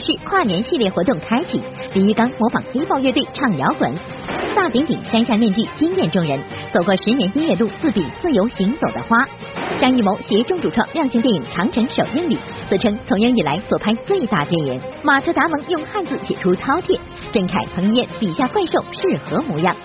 [0.00, 1.62] 是跨年系列活动开启，
[1.92, 3.94] 李玉刚模仿黑豹乐队唱摇滚，
[4.56, 6.42] 大顶顶摘下面具惊艳众人，
[6.72, 9.16] 走过十年音乐路，自比自由行走的花。
[9.78, 14.80] 张艺谋携众主创亮相电影《长城》首映礼，自称从影以来所拍最大电影。
[15.02, 16.98] 马特·达蒙用汉字写出饕餮，
[17.30, 19.76] 郑恺、彭于晏笔下怪兽是何模样？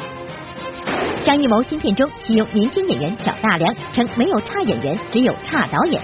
[1.24, 6.02] 张艺谋新片中启用年轻演员挑大梁，称没有差演员，只有差导演。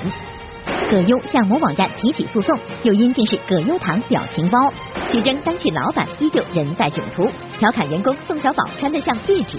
[0.89, 4.71] 葛优向某网站提起诉讼，又因竟是葛优躺表情包。
[5.11, 7.29] 徐峥当起老板，依旧人在囧途，
[7.59, 9.57] 调侃员工宋小宝穿得像壁纸。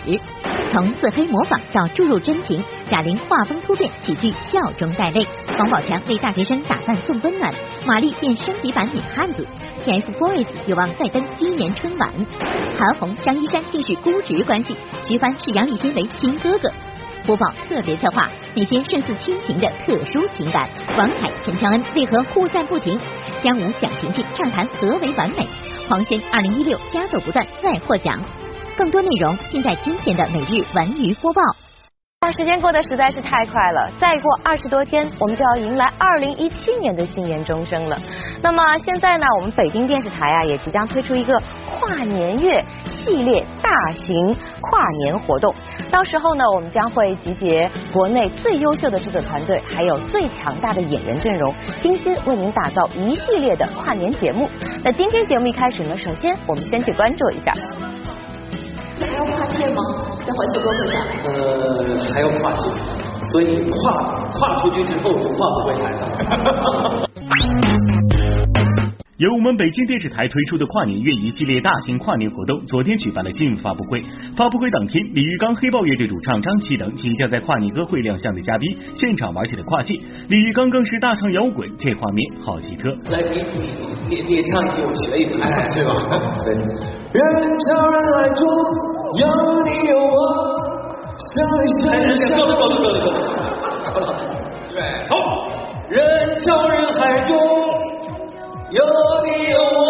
[0.70, 5.27] 从自黑模仿到注入真情，贾玲画风突变，喜剧笑中带泪。
[5.59, 7.52] 王宝强为大学生打饭送温暖，
[7.87, 9.46] 马丽变升级版女汉子。
[9.84, 12.10] TFBOYS 有望再登今年春晚。
[12.79, 16.71] 韩红、张一山竟是估值关系，徐帆视杨立新为亲哥哥。
[17.26, 20.68] 播报特别策划，那些胜似亲情的特殊情感。
[20.96, 22.98] 王凯、陈乔恩为何互赞不停？
[23.42, 25.46] 姜武、蒋勤勤畅谈何为完美？
[25.88, 28.20] 黄轩二零一六佳作不断，再获奖。
[28.76, 31.43] 更多内容尽在今天的每日文娱播报。
[32.38, 37.98] 时间过得实在是太快了，再过二十多天，我们就要迎来二零一七年的新年钟声了。
[38.40, 42.65] 那么现在呢，我们北京电视台啊，也即将推出一个跨年月
[43.05, 45.55] 系列大型跨年活动。
[45.91, 54.49] 到时候呢，我们将会集结国内最优秀的制作团队，还有最强大的演员阵容，精心为您打造一系列的跨年节目。
[54.83, 57.53] 那今天节目一开始呢，首先我们先去关注一下。
[58.99, 59.83] 还要跨界吗？
[60.25, 61.03] 在环球歌会上？
[61.25, 62.71] 呃，还要跨界，
[63.33, 63.93] 所以跨
[64.31, 67.09] 跨出去之后就换不回来了。
[69.22, 74.03] 由我们北京电视台推出的跨年月一系列大型跨年活动，昨天举办了新闻发布会。
[74.37, 79.94] 发布会当天，李玉刚黑豹乐队主唱张琪等即将在跨年歌会亮相的嘉宾，现场玩起了跨界。
[80.27, 82.91] 李玉刚更是大唱摇滚，这画面好奇特。
[83.11, 83.44] 来，你
[84.11, 85.94] 你你你唱一句，我学一句，对吧？
[86.43, 86.53] 对。
[87.12, 87.22] 人
[87.69, 88.44] 潮人海中
[89.21, 90.19] 有你有我，
[91.31, 94.19] 相遇相遇相够了够了够了够了，
[94.75, 95.15] 对，走。
[95.88, 97.38] 人潮人海中
[98.72, 98.81] 有
[99.27, 99.84] 你有我，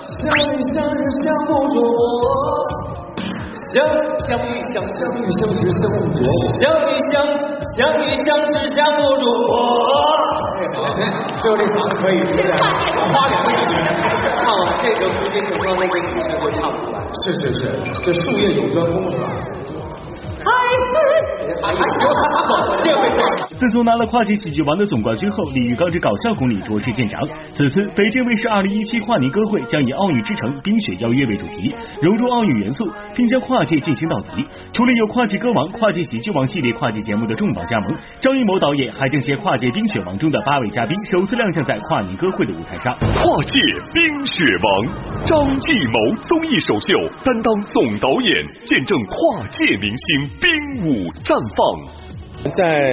[0.00, 1.92] 相遇相知相互着我，
[3.52, 3.84] 相
[4.20, 7.14] 相遇相相遇相知相互着我，相遇相
[7.76, 9.60] 相遇相知相互着我。
[11.38, 12.48] 最后这嗓子可以，这个
[13.12, 16.98] 花两个小时唱完这个，估计整个那个女生会唱不出来。
[17.22, 17.60] 是是是，
[18.02, 19.28] 这术业有专攻是吧？
[20.42, 20.48] 还
[20.80, 21.41] 行，这回
[23.58, 27.24] 自从拿了跨界喜剧王的总冠军后，李玉刚之搞笑功力着实见长。
[27.54, 34.44] 此次北京卫视二零一七跨年歌会将以奥运之城冰雪邀约为主题，融入奥运元素，并将跨界进行到底。
[34.72, 42.92] 除了有跨界歌王、跨界喜剧王系列跨界节目的重磅加盟，张艺谋导演还将携跨界冰雪王中的八位嘉宾首次亮相在跨年歌会的舞台上。
[42.98, 43.60] 跨界
[43.94, 44.84] 冰雪王
[45.24, 50.50] 张艺谋综艺首秀担当总导演，见证跨界明星冰
[50.84, 51.58] 舞绽放。
[52.52, 52.92] 在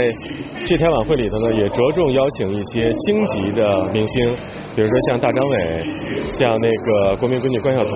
[0.64, 4.36] 这天晚会里头呢，也着重邀请一些京级的明星，
[4.76, 5.84] 比如说像大张伟，
[6.32, 7.92] 像那个国民闺女关晓彤，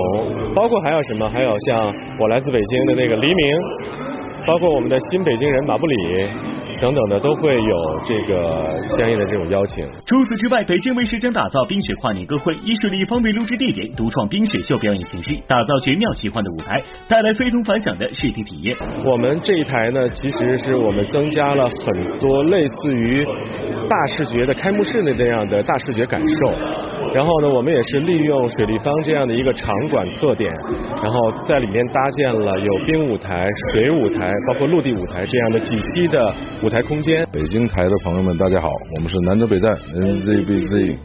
[0.53, 3.45] 包括还有什么，还有像我来自北京的那个黎明。
[4.45, 6.29] 包括我们的新北京人马布里
[6.81, 9.87] 等等的，都会有这个相应的这种邀请。
[10.05, 16.77] 除此之外，北京卫视将打造冰雪跨年歌会，以水立方为录制地点，独创冰雪秀表演形式，打造绝妙奇幻的舞台，
[17.07, 18.75] 带来非同凡响的视听体验。
[19.05, 23.23] 我们这一台呢，其实是我们增加了很多类似于
[23.87, 26.51] 大视觉的开幕式的这样的大视觉感受。
[27.13, 30.51] 然后呢，我们也是利用水立方这样的一个场馆特点，
[31.01, 34.32] 然后在里面搭建了有冰舞台、水舞台。
[34.47, 36.33] 包括陆地舞台这样的几期的
[36.63, 37.25] 舞台空间。
[37.31, 40.97] 北京台的朋友们，大家好，我们是南征北站 NZBZ。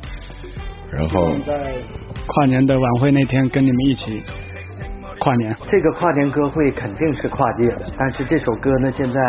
[0.90, 1.74] 然后在
[2.26, 4.22] 跨年的晚会那天跟你们一起
[5.18, 5.54] 跨年。
[5.66, 9.20] 这个跨年歌会肯定是跨界的，但是这首歌呢，现在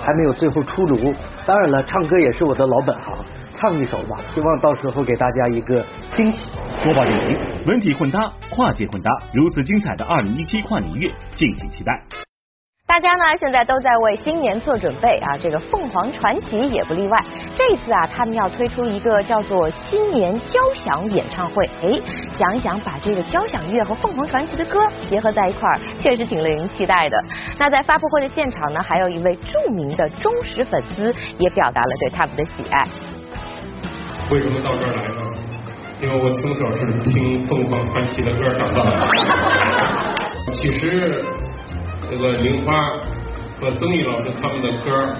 [0.00, 1.12] 还没有最后出炉。
[1.46, 3.18] 当然了，唱歌也是我的老本行，
[3.56, 5.84] 唱一首吧，希望到时候给大家一个
[6.14, 6.48] 惊喜。
[6.82, 12.02] 播报点评：文体混搭，跨界混搭，如此精彩的二零一七跨年乐，敬请期待。
[12.86, 17.18] 大家呢现在都在为新年做准备啊，这个凤凰传奇也不例外。
[17.54, 21.64] 这次啊，他们要推出一个叫做新年交响演唱会。
[21.82, 21.98] 哎，
[22.34, 24.78] 想一想，把这个交响乐和凤凰传奇的歌
[25.08, 27.16] 结合在一块儿，确实挺令人期待的。
[27.58, 32.84] 那在发布会的现场呢，还有一位著名的忠实粉丝也表达了对他们的喜爱。
[34.30, 35.14] 为什么到这儿来呢？
[36.02, 39.08] 因为我从小是听凤凰传奇的歌长大的。
[40.52, 41.24] 其实。
[42.16, 42.72] 这个玲花
[43.60, 45.16] 和曾毅老师他们的歌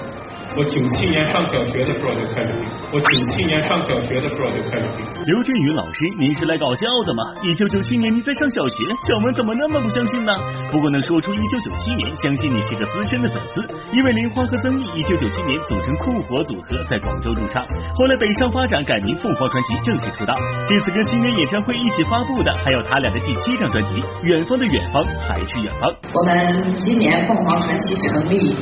[0.57, 2.63] 我九七年上小学的时候就开始听，
[2.95, 5.03] 我九七年上小学的时候就开始听。
[5.27, 7.35] 刘震云老师，您是来搞笑的吗？
[7.43, 10.31] 一九九七年你在上小学，小萌怎么那么不相信呢？
[10.71, 17.67] 不过能说出一九九七年，相信你是个资深的粉丝，因为林花和曾毅一九九七年组成酷火组合，在广州驻唱，
[17.99, 20.39] 后来北上发展，改名凤凰传奇，正式出道。
[20.69, 25.91] 这次跟新年演唱会一起发布的，还有他俩的第七张专辑《远方的远方还是远方》。
[26.15, 28.55] 我们今年凤凰传奇成立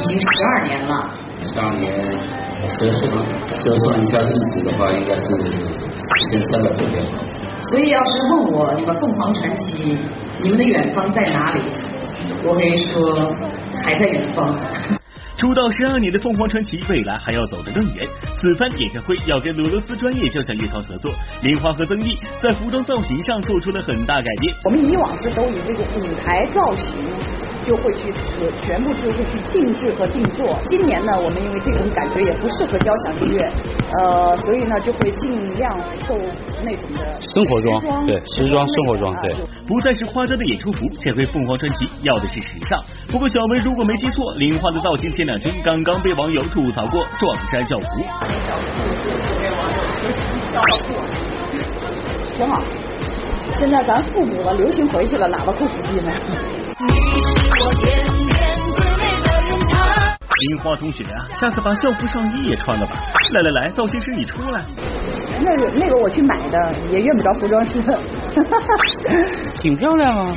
[0.00, 1.10] 已经十二年了。
[1.42, 1.92] 十二年
[2.78, 3.02] 折算
[3.62, 5.24] 折算一下日子的话，应该是
[5.96, 7.02] 四千三百多天。
[7.62, 9.98] 所以要是问我你们凤凰传奇，
[10.40, 11.62] 你们的远方在哪里？
[12.44, 13.34] 我可以说
[13.82, 14.56] 还在远方。
[15.38, 18.04] 出道十二年的凤凰传奇，未来还要走得更远。
[18.34, 21.12] 此番演唱会要跟俄罗斯专业交响乐团合作，
[21.42, 24.52] 林花和曾毅在服装造型上做出了很大改变。
[24.64, 26.98] 我们以往是都以这个舞台造型。
[27.66, 28.10] 就会去
[28.64, 30.58] 全部就会去定制和定做。
[30.64, 33.52] 今年呢，我们因为这种感觉也不适合交响音乐，
[33.96, 35.74] 呃，所以呢就会尽量
[36.06, 36.14] 做
[36.62, 39.34] 那种的生活装，对，时装生活装，对，
[39.66, 40.86] 不再是花椒的演出服。
[41.00, 42.82] 这回凤凰传奇要的是时尚。
[43.10, 47.86] 不过小梅如果没记错，林花的造型前两天刚刚被网友吐槽过撞衫校服。
[52.36, 52.62] 挺好。
[53.56, 56.12] 现在咱复古了流行回去了，喇叭裤子弟呢？
[60.38, 62.92] 林花同学啊，下次把校服上衣也穿了吧。
[63.34, 64.62] 来来来，造型师你出来。
[65.40, 67.82] 那个那个我去买的，也用不着服装师。
[69.54, 70.36] 挺漂亮啊。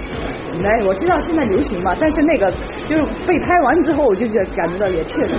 [0.62, 2.52] 来，我知道现在流行嘛，但是那个
[2.86, 5.36] 就是被拍完之后，我就觉感觉到也确实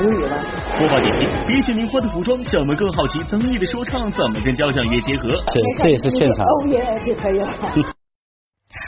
[0.00, 0.38] 无语了。
[0.78, 5.28] 播报点评：比起名花的服装，小们更好奇曾毅的说唱怎么跟交响乐结合。
[5.52, 6.46] 这这也是现场。
[6.46, 7.93] 哦耶，就可以了。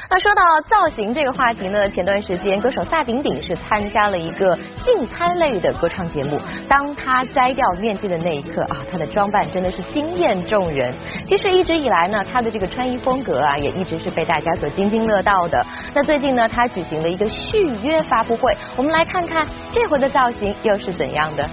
[0.08, 6.40] 那说到造型这个话题呢，前段时间歌手萨顶顶是参加了一个竞猜类的歌唱节目。
[6.68, 10.94] 当他摘掉面具的那一刻啊，他的装扮真的是惊艳众人。
[11.26, 15.60] 其实一直以来呢，他的这个穿衣风格啊，也一直是被大家所津津乐道的。
[15.92, 21.48] 那最近呢，他举行了一个续约发布会，我们来看看这回的造型又是怎样的。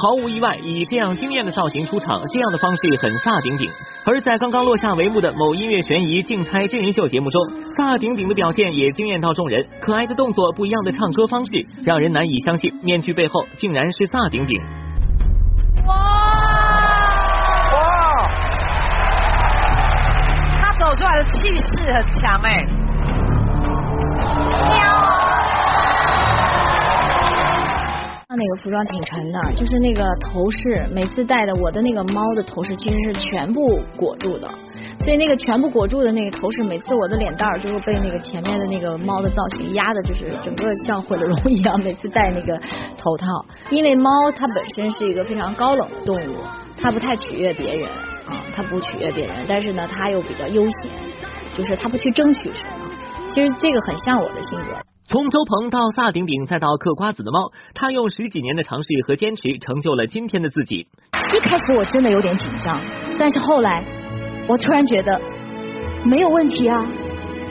[0.00, 3.68] 毫无意外，以这样惊艳的造型出场，这样的方式很萨顶顶。
[4.04, 7.40] 而在刚刚落下帷幕的某音乐悬疑竞猜真人秀节目中，
[7.76, 9.66] 萨顶顶的表现也惊艳到众人。
[9.80, 11.52] 可爱的动作，不一样的唱歌方式，
[11.84, 14.56] 让人难以相信面具背后竟然是萨顶顶。
[15.86, 15.94] 哇
[17.72, 18.28] 哇！
[20.60, 22.77] 他走出来的气势很强哎。
[28.30, 34.46] 他那个服装挺沉的，就是那个头饰，每次戴的我的那个猫的头饰其实是全部裹住的，
[35.00, 41.80] 所以那个全部裹住的那个头饰，每次我的脸蛋儿就会被那个前面的那个猫的造型压的，就是整个像毁了容一样。
[41.80, 42.60] 每次戴那个
[42.98, 46.36] 头套，因为猫它本身是一个非常高冷的动物，
[46.78, 47.88] 它不太取悦别人
[48.26, 50.92] 啊，它不取悦别人，但是呢，它又比较悠闲，
[51.54, 52.90] 就是它不去争取什么。
[53.28, 54.76] 其实这个很像我的性格。
[55.10, 60.86] 从周鹏到萨顶顶，再到嗑瓜子的猫，他用十几年的尝试和坚持，成就了今天的自己。
[61.34, 62.78] 一开始我真的有点紧张，
[63.18, 63.82] 但是后来
[64.46, 65.18] 我突然觉得
[66.04, 66.86] 没有问题啊，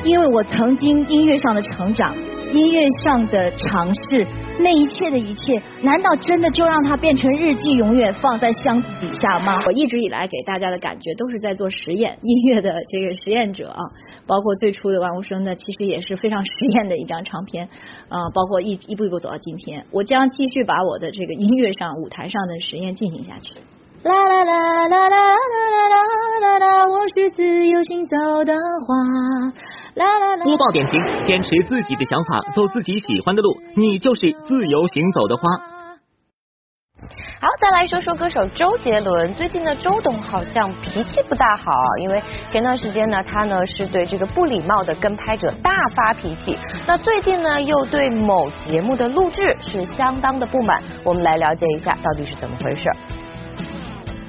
[0.03, 2.15] 因为我曾经音乐上的成长。
[2.54, 4.25] 音乐上的尝试，
[4.60, 9.60] 那一切的一切，难道真的就让它变成日记，永远放在箱子底下吗？
[9.66, 13.82] 我一直以来给大家的感觉都是在做实验，音乐的这个实验者啊，
[14.25, 17.68] 包括最初的万物生呢，其实也是非常实验的一张唱片
[18.10, 23.60] 啊，包括一一步一步走到今天，我将继续把我的这个音乐上舞台上的实验进行下去。
[24.04, 28.94] 啦啦啦啦啦啦啦啦啦啦，我是自由行走的花。
[30.44, 35.42] 播报点评：坚持自己的想法，走自己喜欢的路，你就是自由行走的花。
[37.39, 39.34] 好，再来说说歌手周杰伦。
[39.34, 41.63] 最近呢，周董好像脾气不大好，
[42.00, 46.58] 因为前段时间呢，他呢是对这个不礼貌的跟拍者大发脾气。
[46.88, 50.82] 那最近呢，又对某节目的录制是相当的不满。
[51.04, 52.89] 我们来了解一下，到底是怎么回事。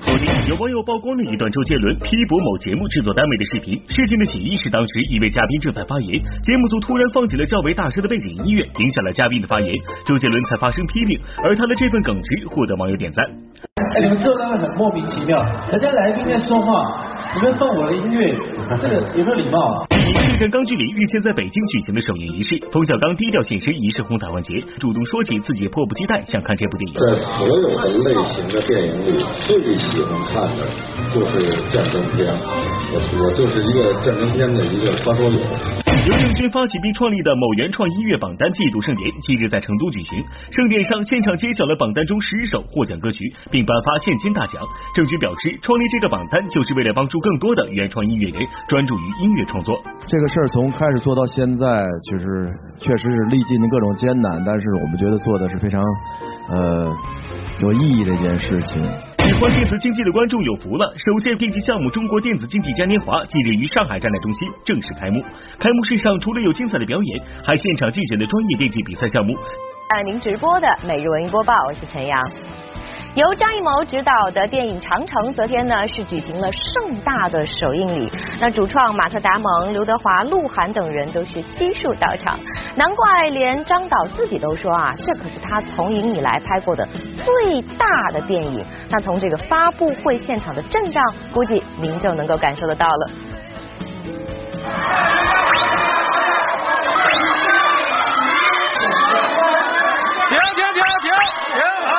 [0.02, 3.80] 昨天有网友曝光了一段周杰伦批驳某节目制作单位的视频。
[3.88, 9.74] 事情的起因是当时一位嘉宾正在发言，节目组突然放起了较为大声的背景音乐，影响了嘉宾的发言，
[10.06, 11.18] 周杰伦才发生批评。
[11.42, 13.24] 而他的这份耿直获得网友点赞。
[13.96, 18.34] 哎，你们制作单位很莫名其妙，人家来宾在说话，你们放我的音乐，
[18.82, 19.86] 这个有没有礼貌啊？
[19.86, 26.94] 电影《正战钢锯岭》日前在北京举行的首映仪式，冯小刚低调现身仪式红毯环节，主动说起自己迫不及待想看这部电影。
[26.98, 30.66] 在所有的类型的电影里，最喜欢看的
[31.14, 32.26] 就是战争片。
[32.90, 35.38] 我我就是一个战争片的一个发烧友。
[35.88, 40.22] 由郑钧发起并创立的某原创音乐榜单季度盛典，近日在成都举行。
[40.50, 44.62] 盛典上，现场揭晓了榜单中十首获奖歌曲，并颁发现金大奖。
[44.94, 49.82] 郑钧表示，创立这个榜单就是为了帮助更多的原创音乐人专注于音乐创作。
[50.06, 55.82] 这个事儿从开始做到现在，就是确实是历尽各种艰难，但是我们觉得做的是非常
[56.50, 56.96] 呃
[57.60, 58.82] 有意义的一件事情。
[59.28, 60.90] 喜欢电子竞技的观众有福了！
[60.96, 65.22] 首届电竞项目中国电子竞技嘉年华近日于上海展览中心正式开幕。
[65.58, 69.36] 开幕式上除了有精彩的表演，还现场进行了专业电竞比赛项目。
[69.94, 72.18] 爱您直播的每日文艺播报，我是陈阳。
[73.18, 78.08] 由张艺谋执导的电影《长城》昨天呢是举行了盛大的首映礼，
[78.40, 82.38] 那主创马特·达蒙、刘德华、鹿晗等人都是悉数到场，
[82.76, 88.64] 难怪连张导自己都说啊，这可是他从影以来拍过的最大的电影。
[88.88, 93.10] 那从这个发布会现场的阵仗，估计您就能够感受得到了。
[100.28, 101.10] 停停停停
[101.54, 101.98] 停好。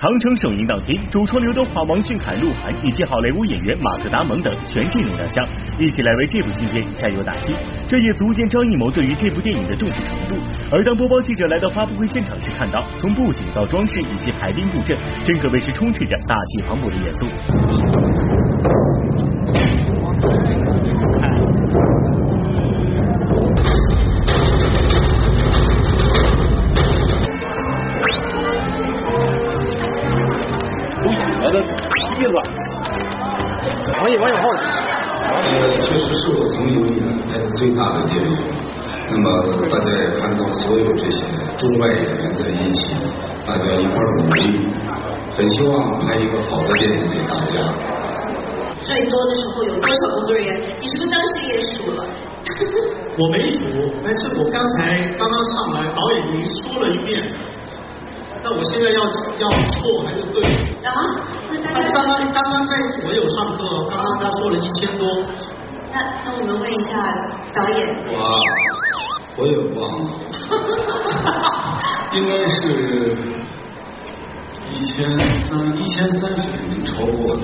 [0.00, 5.42] 长称首映当天，主创刘德华、王俊凯、鹿晗以及好莱坞演员马特·达蒙等全阵容亮相，
[5.78, 7.54] 一起来为这部新片加油打气。
[7.88, 10.36] 这也足见张艺谋对于这部电影的重视程度。
[10.70, 17.26] 而当播报记者来到发布会现场时，看到从布景到装饰以及排兵布阵，真可谓是充斥着大气磅礴的元素。
[32.20, 32.34] 意思，
[33.98, 34.60] 王爷，王爷后来。
[35.40, 38.36] 呃，确实是我从影以来拍的最大的电影。
[39.08, 39.24] 那么
[39.68, 41.24] 大家也看到，所有这些
[41.56, 42.94] 中外演员在一起，
[43.46, 44.68] 大家一块努力，
[45.36, 47.56] 很希望拍一个好的电影给大家。
[48.82, 50.60] 最多的时候有多少工作人员？
[50.78, 52.04] 你是不是当时也数了？
[53.16, 53.58] 我没数，
[54.04, 57.08] 但是我刚才刚刚上来，导演已经说了一遍。
[58.42, 58.98] 那我现在要
[59.38, 60.44] 要错还是对？
[60.84, 60.90] 啊？
[61.72, 63.58] 他刚刚刚刚在我有上课，
[63.90, 65.06] 刚刚他说了一千多。
[65.92, 66.90] 那那我们问一下
[67.52, 67.78] 导演。
[68.12, 68.18] 哇，
[69.36, 70.10] 我也忘了。
[72.14, 72.58] 应该是
[74.70, 75.06] 一千
[75.48, 77.42] 三，一千三是肯定超过的。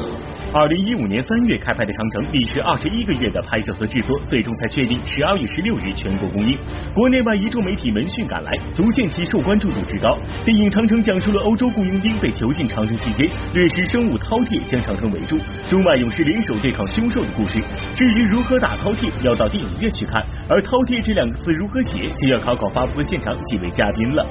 [0.52, 6.56] 二零一五年三月开拍的《长城》，历时二十一个月的拍摄和制作，最终才确定十二月十六日全国公映。
[6.94, 10.16] 国内外一众媒体闻讯赶来，足见其受关注度之高。
[10.44, 15.36] 电影《长城》讲述了欧洲雇佣兵被囚禁长城期间，掠食生物饕餮将长城围住，
[15.68, 17.60] 中外勇士联手对抗凶兽的故事。
[17.94, 20.24] 至于如何打饕餮，要到电影院去看。
[20.48, 24.24] 而饕餮这两个字如何写，就要考考发布会现场几位嘉宾了。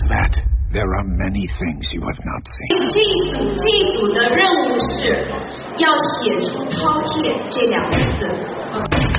[0.00, 0.32] was that?
[0.72, 2.90] There are many things you have not seen.
[2.90, 5.26] 这一组这一组的任务是
[5.78, 9.09] 要写出饕餮这两个字。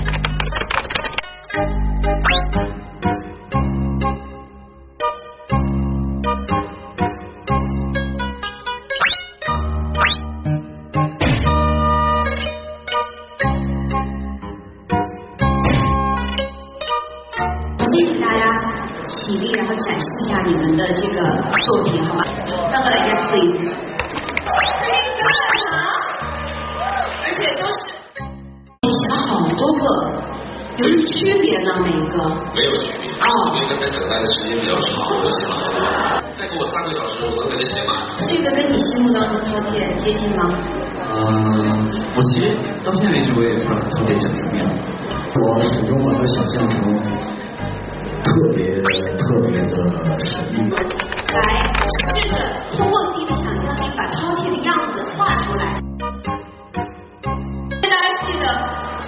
[20.52, 21.16] 你们的这个
[21.64, 22.22] 作品，好吗？
[22.70, 23.56] 让我来 yes please。
[27.24, 27.78] 而且都是
[28.82, 29.82] 你写了好多个，
[30.76, 31.72] 有什么区别呢？
[31.80, 32.18] 每一个？
[32.54, 35.80] 没有区别，哦，因为在等待的时间比较长，我写了好多。
[36.36, 37.96] 再给我三个小时，我能给它写满。
[38.28, 40.52] 这个跟你心目当中饕餮接近吗？
[41.00, 42.52] 嗯，我其实
[42.84, 44.68] 到现在为止我也不知道饕餮长什么样。
[45.32, 46.76] 我始终把它想象成
[48.22, 48.60] 特别
[49.32, 49.64] 特别的
[50.20, 50.68] 神秘。
[50.68, 51.40] 来，
[52.04, 52.36] 试着
[52.76, 55.80] 通过自己的想象力把饕餮的样子画出来。
[57.80, 57.96] 大家
[58.26, 58.44] 记得，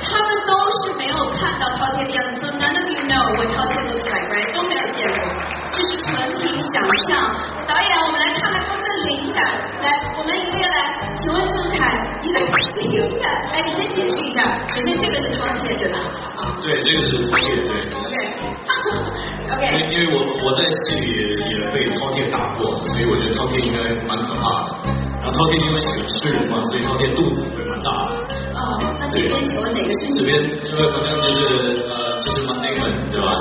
[0.00, 4.49] 他们都是没有看到饕餮的样子，so none of you know what 饕餮 looks like, right？
[4.57, 5.28] 都没有见过，
[5.71, 6.09] 这是纯
[6.40, 7.21] 凭想象。
[7.69, 9.45] 导演，我们来看看他们的灵感。
[9.85, 11.85] 来，我们一个个来，请问郑恺，
[12.25, 14.40] 你的灵感，来，你先解释一下。
[14.73, 16.00] 首先，这个是饕餮，对吧？
[16.40, 18.03] 啊对，这个是饕餮，对。
[19.54, 19.62] OK。
[19.64, 21.22] 因为因为我我在戏里也
[21.52, 24.92] 也被饕餮打过，所以我觉得饕餮应该蛮可怕的。
[25.20, 28.16] 然后饕餮因为喜欢吃人嘛，所以饕餮肚子会蛮大的。
[28.54, 28.60] 哦，
[29.00, 30.18] 那这边请问哪个是你？
[30.18, 33.32] 这边因为好像就是呃，就是 Matt Damon 对吧？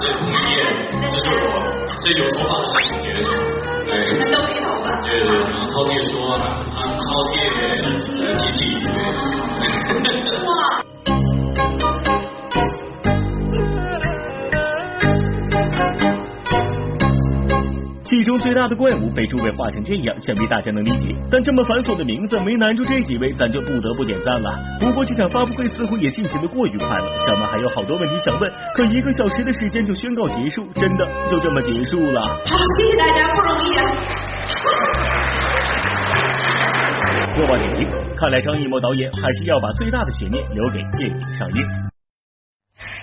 [0.00, 0.62] 这是女燕，
[1.10, 1.66] 这是我，
[2.00, 3.10] 这有头发的是主角，
[3.86, 3.90] 对，
[4.30, 4.86] 都没头发。
[5.02, 7.34] 对对，然后饕餮说啊，饕餮
[8.22, 8.60] 呃 T T，
[10.46, 10.91] 哇。
[18.22, 21.08] 戏中最大的怪物被诸位画成这样，想必大家能理解。
[21.28, 24.54] 但这么繁琐的名字没难住这几位，咱就不得不点赞了。
[24.78, 32.20] 不过这场发布会似乎也进行的过于快了，小们还有好多问题想问，可一个小时的时间就宣告结束，真的就这么结束了？
[32.46, 33.82] 好，谢谢大家，不容易啊。
[37.34, 41.81] 播报点评：看来张艺谋导演还是要把最大的悬念留给电影上映。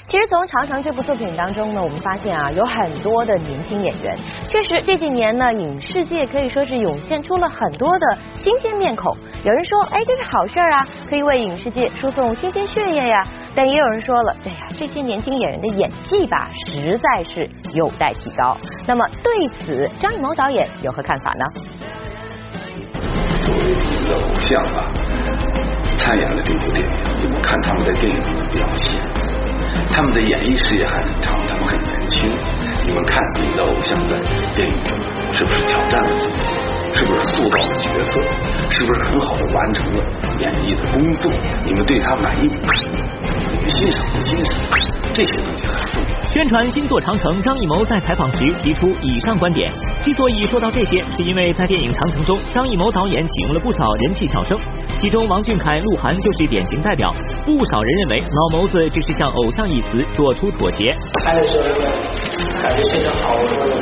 [0.09, 4.17] 其实从《长城》这部作品当中呢，我们发现啊，有很多的年轻演员。
[4.47, 9.15] 确实这几年呢，影视界可以说是涌现出了很多的新鲜面孔。
[9.43, 13.23] 有人说，哎，这是好事儿啊，可以为影视界输送新鲜血液呀。
[13.53, 18.57] 但也有人说了，哎呀，这些年轻演员的演技吧，实在是有待提高。
[18.87, 21.45] 那么对此，张艺谋导演有何看法呢？
[23.41, 24.91] 作为你的偶像啊，
[25.97, 26.89] 参演了这部电影，
[27.21, 29.28] 你们看他们在电影中的表现。
[29.91, 32.29] 他们的演艺事业还很长，他们很年轻。
[32.85, 34.17] 你们看，你的偶像在
[34.55, 34.97] 电影中
[35.33, 36.39] 是不是挑战了自己？
[36.95, 38.19] 是不是塑造了角色？
[38.71, 40.03] 是不是很好的完成了
[40.39, 41.31] 演艺的工作？
[41.63, 42.89] 你们对他满意不满意？
[43.53, 44.55] 你们欣赏不欣赏？
[45.13, 46.23] 这些东西很重要。
[46.31, 49.71] 宣传新作《长城》，张艺谋在采访时提出以上观点。
[50.01, 54.57] 之所以说到这些，是因为在电影《长城》中，张艺谋导演启用了不少人气小生，
[54.97, 57.13] 其中王俊凯、鹿晗就是典型代表。
[57.45, 60.95] 不少人认为老谋子只是向偶像一词做出妥协。
[61.25, 61.65] 拍的时候
[62.61, 63.75] 感觉现场好多人，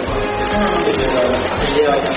[0.85, 2.11] 就觉得直接要讲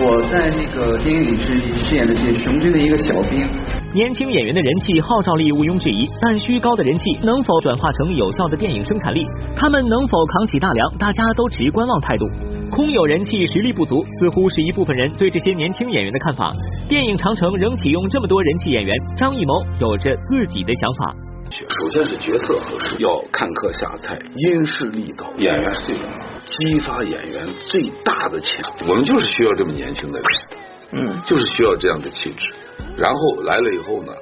[0.00, 3.48] 我在那个电影里是饰演的是熊军的一个小兵。
[3.94, 9.24] 年轻演员的人气号召力毋庸置疑，但虚高的人气能否转化成有效的电影生产力？
[9.56, 10.98] 他们能否扛起大梁？
[10.98, 12.26] 大家都持观望态度。
[12.70, 16.52] 空有人气，实力不足，似乎是一部分人对这些年轻演员的看法。
[16.88, 21.14] 电影《长城》仍启用这么多人气演员，张艺谋有着自己的想法。
[21.50, 25.32] 首先是角色合适，要看客下菜，因势利导。
[25.38, 26.04] 演员是这种
[26.44, 30.28] 激发演员最大的潜力，我们就是需要这么年轻的人，
[30.92, 32.52] 嗯，就是需要这样的气质。
[32.98, 34.12] 然后来了以后呢，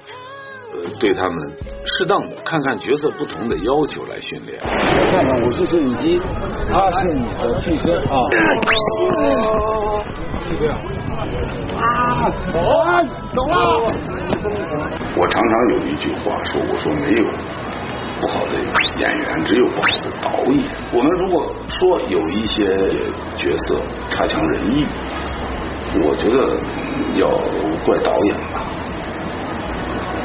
[0.73, 1.37] 呃，对他们
[1.85, 4.59] 适当的看看角色不同的要求来训练。
[4.61, 6.21] 看看我是摄影机，
[6.69, 8.15] 他是你的汽车啊。
[10.49, 10.71] 这个
[11.77, 12.59] 啊，走
[13.35, 13.93] 走了。
[15.17, 17.25] 我常常有一句话说，我说没有
[18.21, 18.59] 不好的
[19.01, 20.63] 演员，只有不好的导演。
[20.93, 22.65] 我们如果说有一些
[23.37, 24.87] 角色差强人意，
[26.05, 26.61] 我觉得
[27.19, 27.29] 要
[27.85, 28.66] 怪导演吧，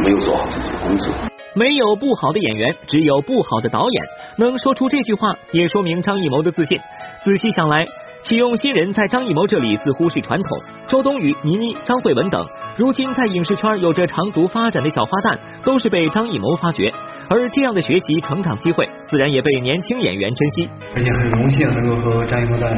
[0.03, 1.13] 没有做好自己的工作。
[1.53, 4.03] 没有不好的演员，只有不好的导演。
[4.37, 6.77] 能说出这句话，也说明张艺谋的自信。
[7.23, 7.85] 仔细想来。
[8.23, 12.45] 启用新人在张艺谋这里似乎是传统，周冬雨、倪妮、张慧雯等，
[12.77, 16.93] 如今在影视圈有着长足发展的小花旦，都是被张艺谋发掘，
[17.27, 20.69] 而这样的学习成长机会，自然也被年轻演员珍惜。
[20.95, 22.77] 而且很荣幸能够和张艺谋导演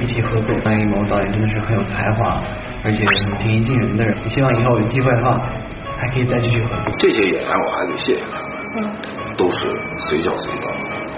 [0.00, 2.40] 一起合作，张艺谋导演真的是很有才华，
[2.84, 3.04] 而且
[3.42, 4.16] 平易近人的人。
[4.28, 5.40] 希望以后有机会的话，
[6.02, 6.92] 还可以再继续合作。
[6.98, 8.20] 这些演员我还得谢谢
[8.74, 8.90] 他们，
[9.36, 9.66] 都是
[10.08, 10.68] 随叫随到，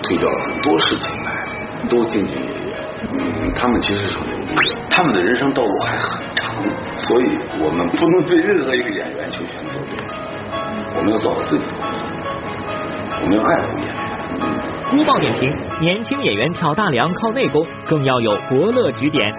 [0.03, 2.77] 推掉了很多事情来，都兢兢业业。
[3.11, 6.55] 嗯，他们其实是很努力的，他们的人生道路还很长，
[6.99, 9.97] 所以我们不能对任何一个演员求全责备，
[10.97, 12.07] 我们要做好自己的工作，
[13.23, 13.94] 我们要爱护演员。
[14.90, 19.35] 孤报点评：年轻演员挑大梁靠内功，更要有伯乐指点。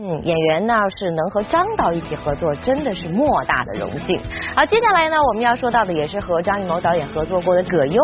[0.00, 4.16] 嗯，演员呢是能和张导一起合作，真的是莫大的荣幸。
[4.54, 8.00] 好，接下来呢我们要说到的也是和张艺谋导演合作过的葛优。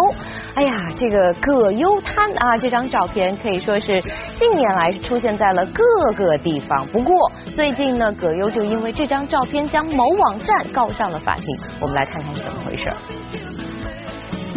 [0.57, 4.01] 哎呀，这个葛优瘫啊，这张照片可以说是
[4.37, 6.85] 近年来是出现在了各个地方。
[6.89, 7.15] 不过
[7.55, 11.47] 最近呢，葛优就因为这张照片将某网站告上了法庭。
[11.81, 12.93] 我们来看看是怎么回事。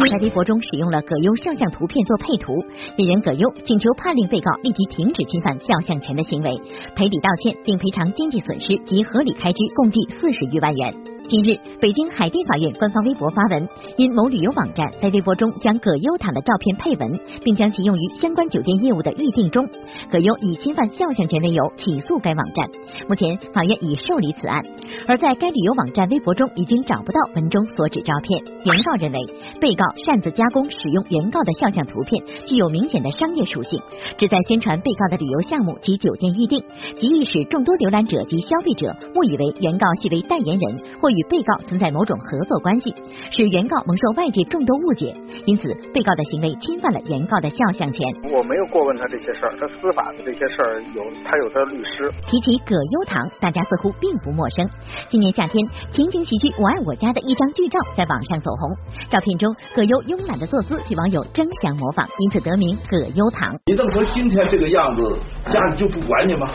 [0.06, 2.52] 在微博中使用了葛优肖像图片做配图，
[2.96, 6.60] 艺人葛优请求判令被告立即停止侵犯肖像权的行为，
[6.94, 11.17] 赔礼道歉并赔偿经济损失及合理开支共计四十余万元。
[11.28, 19.68] 近日，北京海淀法院官方微博发文，因某旅游网站在微博中将葛优躺的照片配文，并将其用于相关酒店业务的预订中，
[20.10, 22.66] 葛优以侵犯肖像权为由起诉该网站。
[23.10, 24.58] 目前，法院已受理此案。
[25.06, 28.42] 而在该旅游网站微博中已经找不到文中所指照片。
[28.64, 29.20] 原告认为，
[29.60, 33.78] 被告擅自加工使用原告的肖像图片，具有明显的商业属性，
[34.16, 36.64] 旨在宣传被告的旅游项目及酒店预订，
[36.96, 41.17] 极易使众多浏览者及消费者误以为原告系为代言人或。
[41.18, 42.94] 与被告存在某种合作关系，
[43.34, 45.12] 使原告蒙受外界众多误解，
[45.46, 48.06] 因此被告的行为侵犯了原告的肖像权。
[48.30, 52.08] 我没有过问他这些事儿，他司法的这些事儿有他有他的律师。
[52.28, 54.68] 提起葛优躺，大家似乎并不陌生。
[55.08, 58.76] 今年夏天，情景喜剧《我爱我家》的一张剧照在网上走红，
[59.10, 63.58] 照片中葛优慵懒的坐姿被网友争相模仿，因此得名葛优躺。
[63.66, 66.46] 你这么说今天这个样子，家里就不管你吗？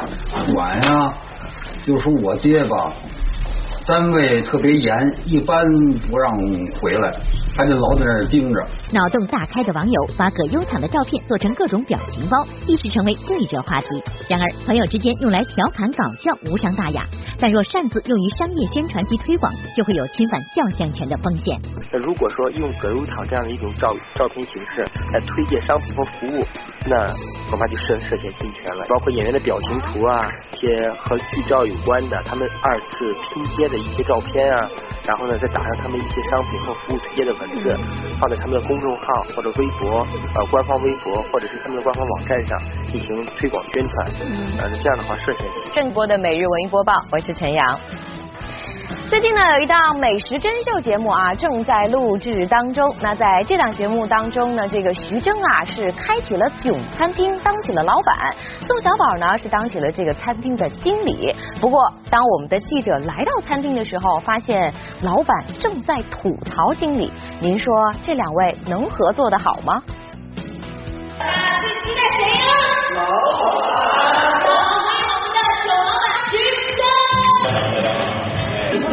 [0.53, 1.13] 管呀，
[1.85, 2.93] 就说我爹吧，
[3.85, 5.65] 单位特别严，一般
[6.09, 6.37] 不让
[6.79, 7.13] 回来，
[7.55, 8.67] 还得老在那儿盯着。
[8.91, 12.37] 脑洞大开的网友把葛优躺的照片做成各种表情包，
[12.67, 13.87] 一时成为最热话题。
[14.29, 17.05] 然而，朋友之间用来调侃搞笑无伤大雅，
[17.39, 21.59] 但若擅自用于商业宣传及推广，就会有侵犯肖像权的风险。
[21.91, 26.45] 那如果说用葛优躺这样的一种照照片形式来推介商品和服务，
[26.85, 27.13] 那
[27.49, 28.85] 恐怕就涉涉嫌侵权了。
[28.89, 30.17] 包括演员的表情图啊，
[30.53, 34.69] 一些和剧照有关的，他们二次拼接的一些照片啊，
[35.05, 37.77] 然后呢再打上他们一些商品和服务推荐的文字，
[38.19, 42.61] 放在他们的公众号或者微博呃官方微博或者是他们的官方网站上
[42.91, 44.07] 进行推广宣传，
[44.59, 45.45] 呃这样的话涉嫌。
[45.73, 47.79] 正播的每日文艺播报，我是陈阳。
[49.09, 52.95] 最近呢，有一档美食真秀节目啊，正在录制当中。
[52.99, 58.15] 那在这档节目当中呢，这个徐峥啊是开启了囧餐厅，当起了老板；
[58.67, 61.33] 宋小宝呢是当起了这个餐厅的经理。
[61.61, 67.11] 不过，当我们的记者来到餐厅的时候，发现老板正在吐槽经理。
[67.39, 69.81] 您说这两位能合作的好吗？
[71.17, 72.53] 最期待谁呀？
[72.95, 73.03] 老
[73.61, 74.02] 板。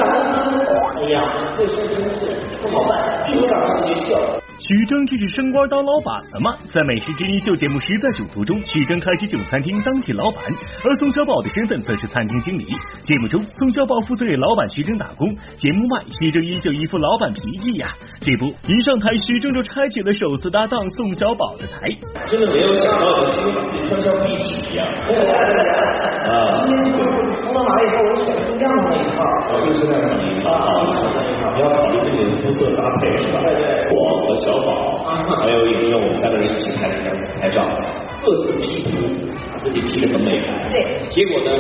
[0.00, 1.22] 哎呀，
[1.56, 2.20] 这事真是
[2.62, 4.18] 不好办，一说两句就笑。
[4.58, 6.54] 徐峥这是升官当老板了吗？
[6.70, 10.44] 在美食之音秀节目《实在囧途》中，徐峥开启酒餐厅当起老板，
[10.84, 12.66] 而宋小宝的身份则是餐厅经理。
[13.02, 17.88] 节目中，宋小宝负责给老板徐峥打工，节目外，徐峥依旧一副老板脾气呀。
[18.20, 21.88] 这不，一上台，徐峥就拆起了首次搭档宋小宝的台。
[22.28, 24.86] 真的没有想到，你今天把自己穿上壁纸一样。
[26.30, 26.66] 啊！
[26.68, 29.24] 今天就是从到哪以后，我选不一样的那一套。
[29.48, 30.50] 我就是那你啊，
[31.56, 33.40] 你要考虑自己的肤色搭配是吧？
[33.42, 33.64] 对对。
[33.96, 34.70] 我和小宝，
[35.40, 37.64] 还有一个我们三个人一起拍了一张自拍照，
[38.24, 38.92] 各自 P 图，
[39.52, 40.68] 把自己 P 的很美白。
[40.70, 40.84] 对。
[41.10, 41.50] 结果呢，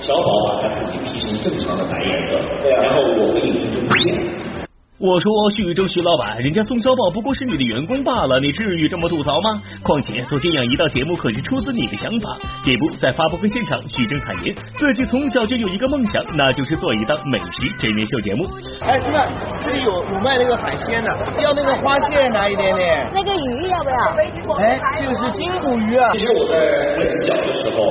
[0.00, 2.82] 小宝把他自己 P 成正常的白颜色，对啊。
[2.82, 4.18] 然后我和影就不一样。
[5.00, 9.62] 我说徐峥徐老板，人家宋小宝不过是你的员工罢了，你至于这么吐槽吗？
[9.80, 12.36] 况且做这样一道节目可是出自你的想法。
[12.64, 18.44] 这不，在发布会现场，徐峥坦言自己从小就有一个梦想，那就是做一档美食真人秀节目。
[18.80, 19.18] 哎，师妹，
[19.62, 23.08] 这里有有卖那个海鲜的，要那个花蟹拿一点点。
[23.14, 23.96] 那个鱼要不要？
[24.58, 26.10] 哎，这个是金骨鱼啊。
[26.10, 26.58] 其实我在
[26.98, 27.86] 很小的时候，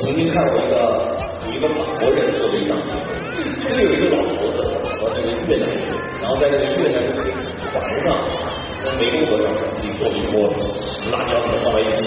[0.00, 4.60] 曾经看过一个一个法国人做的一档节目，就是有一个老头子
[5.00, 5.89] 和那个越南人。
[6.30, 8.06] 然后在那个越南的那个船上，
[8.84, 10.46] 在湄公河上自己做一锅
[11.10, 12.06] 辣椒粉放在一起，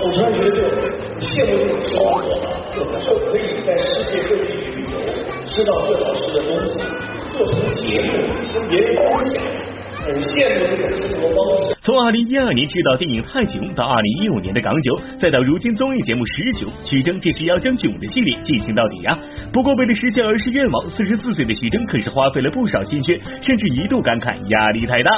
[0.00, 0.56] 我突然觉得就
[1.20, 2.16] 羡慕这种生活，
[3.04, 4.96] 就可以在世界各地旅游，
[5.44, 6.80] 吃到最好吃的东西，
[7.36, 8.08] 做成节目
[8.54, 9.36] 跟别人分享，
[10.04, 11.76] 很羡慕这种生活方式。
[11.80, 19.16] 从二零一二年执导电影《泰囧》到二零一五年的《港囧》，再到如今综艺节目《十九》，徐峥这是要将囧的系列进行到底呀。
[19.52, 25.10] 不过为了实现儿时愿望，四十四岁的徐峥可是花费了不少心血，甚至一度感慨压力太大。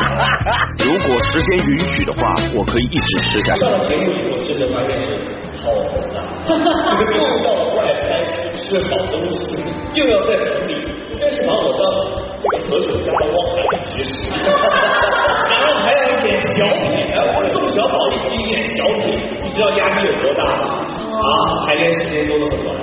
[0.84, 3.60] 如果时间允许的话，我可以一直吃下去。
[3.60, 5.06] 上了节目以后，真的发现是
[5.62, 5.70] 好
[6.14, 6.56] 难，又
[7.44, 8.08] 要外拍
[8.56, 9.62] 吃好东西，
[9.94, 10.74] 又要在城里，
[11.18, 12.09] 真是把我当这个
[12.40, 14.10] 何炅家的汪海其实。
[14.30, 16.88] 然后还要演小品，
[17.34, 19.04] 我宋小宝一起演小品，
[19.44, 20.84] 你知道压力有多大吗？
[21.20, 22.74] 啊，排练时间都那么短。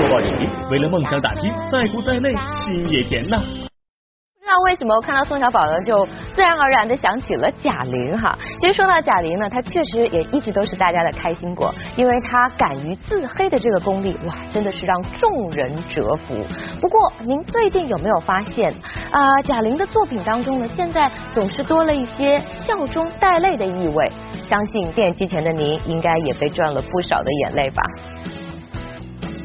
[0.00, 2.32] 播报人员为了梦想打拼，在苦在累，
[2.64, 3.36] 心也甜呐。
[3.38, 8.36] 不知道为什么我看到宋小宝呢，就自然而然的想起了贾玲哈。
[8.58, 16.36] 其实说到贾玲呢，她确实也一直都是大家的开心果，因为她敢于自黑的这个功力，哇，真的是让众人折服。
[16.80, 18.72] 不过您最近有没有发现
[19.10, 24.12] 啊，贾玲的作品当中呢，现在总是多了一些笑中带泪的意味。
[24.48, 27.82] 相信电视机前的您应该也被赚了不少的眼泪吧。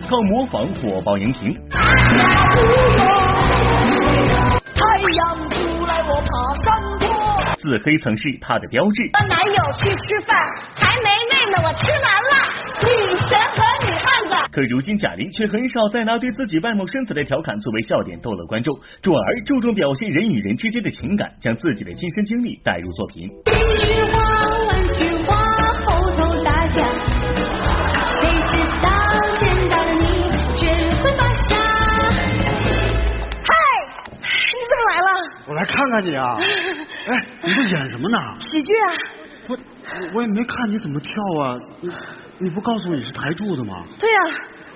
[0.10, 1.54] 靠模仿火爆荧屏。
[4.74, 5.38] 太阳
[5.98, 6.66] 出来，我爬山
[7.00, 7.56] 坡。
[7.58, 9.10] 自黑曾是她的标志。
[9.14, 10.38] 和男友去吃饭，
[10.76, 12.34] 还没累呢，我吃完了。
[12.84, 14.36] 女神和女汉子。
[14.52, 23.30] 可如今贾玲却很少再拿对自己外貌身材的调侃作为笑点逗乐观众，转而注重表现人与人之间的情感，将自己的亲身经历带入作品。
[35.56, 36.36] 看看你啊！
[37.08, 38.18] 哎，你在演什么呢？
[38.40, 38.88] 喜剧啊！
[39.48, 39.58] 不，
[40.14, 41.58] 我也没看你怎么跳啊！
[41.82, 41.90] 你
[42.40, 43.76] 你不告诉我你是抬柱子吗？
[44.00, 44.18] 对呀、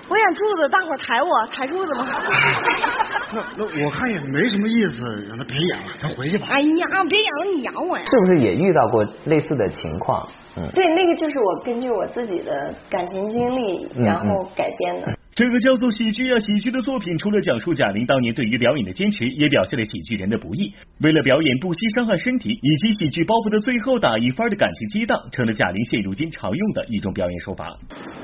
[0.08, 2.08] 我演柱子，大伙儿抬我，抬柱子吗？
[3.34, 6.48] 那那我看也没什么意思，让他别演了，咱回去吧。
[6.50, 8.04] 哎呀，别演了，你养我呀！
[8.06, 10.28] 是不是也遇到过类似的情况？
[10.58, 15.18] 嗯，对，那个就是我根据我自己的感情经历，嗯然后改编的。
[15.42, 20.72] 这个叫做喜剧啊喜剧的作品，除了讲述贾玲当年对于表演的坚持，也表现了喜剧人的不易。
[21.00, 27.76] 为了表演不惜伤害身体，以及喜剧包袱的最后打一番的感情激荡，成了贾玲现如今常用的一种表演手法。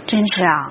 [0.06, 0.69] 真是啊！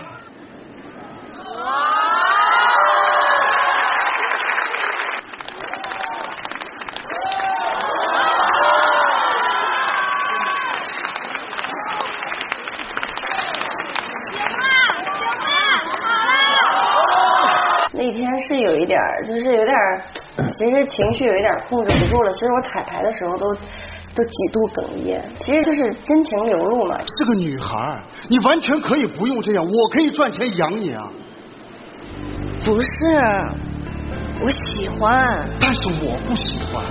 [17.98, 19.75] 那天是有一点，就是有点，
[20.59, 22.33] 其实情绪有一点控制不住了。
[22.33, 23.55] 其实我彩排的时候都
[24.15, 26.99] 都几度哽咽，其实就是真情流露嘛。
[27.19, 31.09] 是个女孩，你完全可以不用这样，我可以赚钱养你啊！
[32.67, 32.89] 不是，
[34.43, 35.49] 我喜欢。
[35.59, 36.85] 但是我不喜欢。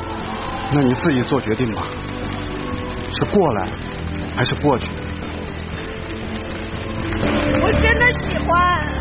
[0.73, 1.83] 那你自己做决定吧，
[3.11, 3.67] 是过来
[4.35, 4.87] 还是过去？
[7.61, 8.94] 我真的喜欢。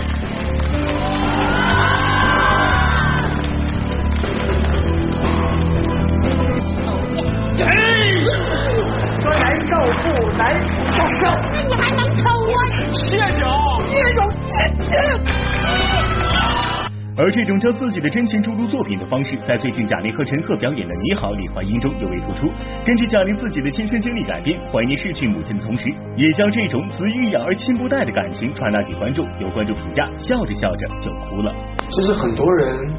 [17.25, 22.53] 而这种将自己的真情注入作品的方式，在最近贾玲和陈赫表演的《你好，李焕英》中尤为突出。
[22.85, 29.25] 根据贾玲自己的亲身经历改编，怀念逝去母亲的同时，也将这种子欲养而亲不待的感情传达给观众。
[29.41, 31.51] 有观众评价，笑着笑着就哭了。
[31.89, 32.93] 其实很多人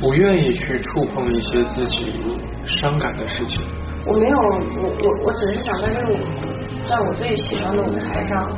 [0.00, 2.10] 不愿意去触碰一些自己
[2.66, 3.62] 伤感的事情。
[4.08, 4.36] 我没有，
[4.82, 6.18] 我我我只是想在这个
[6.90, 8.50] 在我最喜欢的舞台上，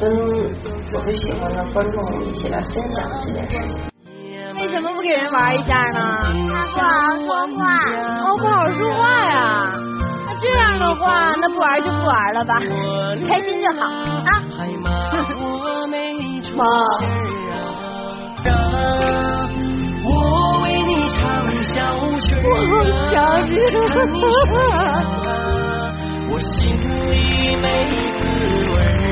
[0.00, 3.91] 跟我最喜欢的观众一起来分享这件事情。
[4.72, 6.00] 为什么不给人玩一下呢？
[6.48, 6.88] 他不好
[7.20, 7.76] 说话。
[8.24, 9.70] 哦，不好说话呀。
[10.26, 12.58] 那这样的话，那不玩就不玩了吧，
[13.28, 13.84] 开心就好
[14.24, 14.40] 啊。
[16.56, 16.64] 妈。
[20.04, 20.08] 我
[20.62, 21.20] 为你唱
[21.62, 21.76] 小
[22.22, 22.48] 曲我
[23.12, 23.14] 想
[23.46, 23.52] 你。
[26.32, 27.12] 我心里
[27.56, 27.64] 没
[28.16, 28.20] 滋
[28.72, 28.74] 味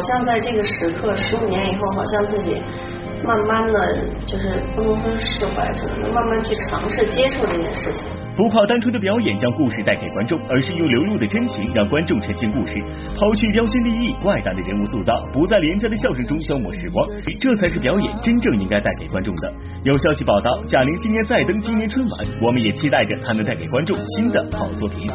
[0.00, 2.56] 好像在这个时刻，十五年以后，好像自己
[3.22, 8.08] 慢慢的就是不能说是释怀，只能慢慢去尝试接受这件事情。
[8.34, 12.82] 不靠单纯的表演将故事带给观众，而是用流露的真情让观众沉浸故事，
[13.14, 17.06] 抛去标新立异、怪诞的人物塑造，不在廉价的笑声中消磨时光，
[17.38, 19.52] 这才是表演真正应该带给观众的。
[19.84, 25.10] 有消息报道，贾玲今年再登今年春晚，我们也期待着她能带给观众新的好作品。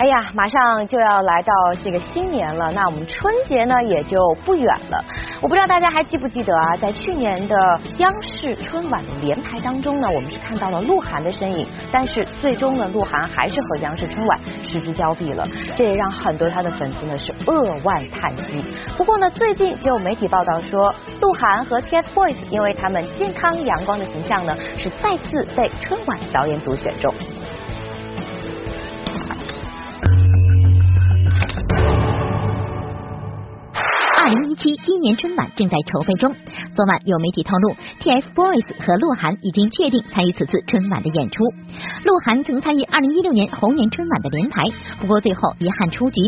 [0.00, 1.52] 哎呀，马上就要来到
[1.84, 5.04] 这个新年了，那我们春节呢也就不远了。
[5.42, 7.54] 我不知道大家还记不记得啊，在去年的
[7.98, 18.64] 央视春晚的联排当中呢，我们是看到了鹿晗的身影，但是最终呢，鹿晗还是和央视春晚失之交臂了，这也让很多他的粉丝呢是扼腕叹息。
[18.96, 27.14] 不过呢，最近就有媒体报道说，鹿晗和 TFBOYS 因为他们健康阳光的形象呢，是再次被春晚导演组选中。
[34.20, 36.30] 二零一七今年春晚正在筹备中。
[36.76, 37.72] 昨晚有媒体透露
[38.04, 41.42] ，TFBOYS 和鹿晗已经确定参与此次春晚的演出。
[42.04, 44.64] 鹿晗曾参与二零一六年猴年春晚的联排，
[45.00, 46.20] 不过最后遗憾出局。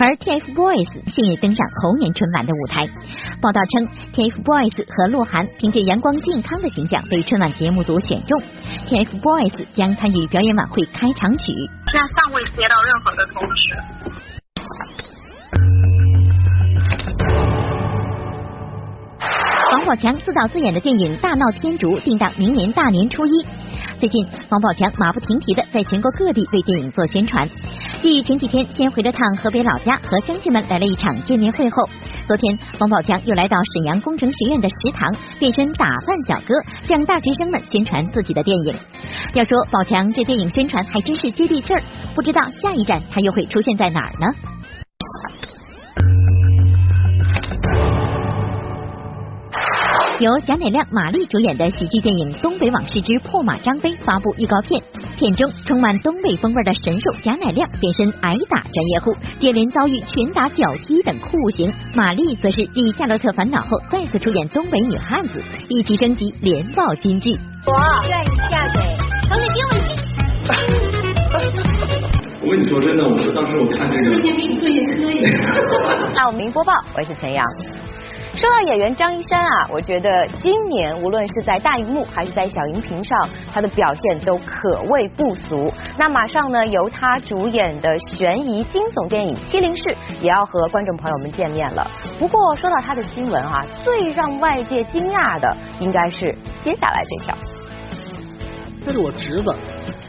[0.00, 2.88] 而 TFBOYS 幸运登上猴年春晚的舞台。
[3.40, 8.42] 报道称，TFBOYS 和鹿晗凭借阳光健康的形象被春晚节目组选中。
[8.88, 11.52] TFBOYS 将参与表演晚会开场曲。
[11.92, 15.07] 现在尚未接到任何的通知。
[19.70, 23.30] 王宝强自导自演的电影《大闹天竺》定档明年大年初一。
[23.98, 27.46] 最近，王宝强马不停蹄的在全国各地为电影做宣传。
[28.00, 31.86] 继前几天先回了趟河北老家，和乡亲们来了一场见面会后，
[32.26, 36.54] 昨天王宝强又来到沈阳工程学院的食堂，变身打饭小哥，
[36.84, 38.74] 向大学生们宣传自己的电影。
[39.34, 41.82] 要说宝强这电影宣传还真是接地气儿，
[42.14, 44.32] 不知道下一站他又会出现在哪儿呢？
[50.20, 54.82] 由贾乃亮、马丽主演的喜剧电影《东北往事之破马张飞》发布预告片，
[55.16, 67.38] 片中充满东北风味的神兽贾乃亮变身挨打专业户，接连遭遇拳打脚踢等酷刑；马丽则是继《夏洛特烦恼》后再次出演东北女汉子，一起升级连爆金句。
[67.64, 67.72] 我
[68.08, 68.80] 愿意嫁给
[69.22, 69.94] 城里兵卫军。
[72.42, 74.16] 我跟你说真的，我当时我看这个。
[74.16, 75.22] 今天给你做也可以。
[76.12, 77.44] 那 我们明播报，我是陈阳。
[78.38, 85.72] 说到演员张一山啊，我觉得今年无论是在大荧幕还是在小荧屏上，他的表现都可谓不俗。
[85.98, 89.82] 那马上呢，由他主演的悬疑惊悚电影《七零式》
[90.20, 91.90] 也要和观众朋友们见面了。
[92.20, 97.36] 不过说到他的新闻啊，最让外界惊讶的应该是接下来这条。
[98.86, 99.52] 这是我侄子，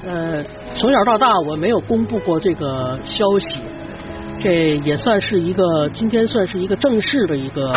[0.05, 0.43] 呃，
[0.75, 3.59] 从小到大我没有公布过这个消息，
[4.39, 7.73] 这也算是一个今天算是一个正式的一个。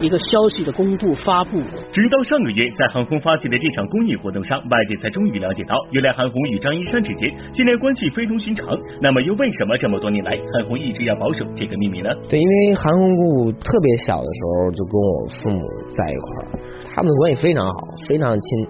[0.00, 1.60] 一个消息的公布发布，
[1.92, 8.66] 直到上个月在韩红发起的这场公益活动上，外界才终于了解到，原来韩红与张一山之间近年关系非同寻常。
[9.00, 12.10] 那么又为什么这么多年来韩红一直要保守这个秘密呢？
[12.28, 16.48] 对，因为韩红姑姑特别小的时候就跟我父母在一块儿，
[16.94, 17.72] 他们的关系非常好，
[18.08, 18.66] 非常亲，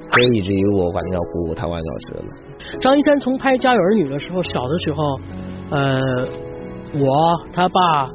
[0.00, 2.78] 所以以至于我管他叫姑姑，他管叫侄子。
[2.80, 5.20] 张一山从拍《家有儿女》的时候，小的时候，
[5.70, 6.28] 呃，
[7.00, 8.08] 我他爸，